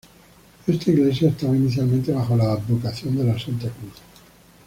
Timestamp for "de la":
3.17-3.37